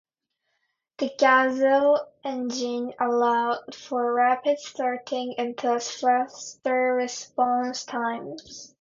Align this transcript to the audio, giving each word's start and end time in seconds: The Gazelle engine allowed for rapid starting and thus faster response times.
The 0.97 1.11
Gazelle 1.19 2.11
engine 2.23 2.91
allowed 2.99 3.75
for 3.75 4.13
rapid 4.15 4.57
starting 4.57 5.35
and 5.37 5.55
thus 5.55 6.01
faster 6.01 6.95
response 6.95 7.83
times. 7.85 8.69